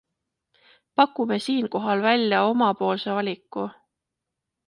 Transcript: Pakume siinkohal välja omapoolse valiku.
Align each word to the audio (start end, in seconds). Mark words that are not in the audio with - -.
Pakume 0.95 1.37
siinkohal 1.43 2.01
välja 2.07 2.41
omapoolse 2.55 3.09
valiku. 3.19 3.67